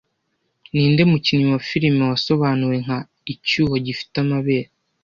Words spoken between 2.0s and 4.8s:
wasobanuwe nka "Icyuho gifite amabere"